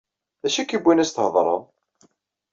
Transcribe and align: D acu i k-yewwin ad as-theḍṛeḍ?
D 0.41 0.43
acu 0.47 0.59
i 0.61 0.63
k-yewwin 0.65 1.03
ad 1.03 1.03
as-theḍṛeḍ? 1.07 1.63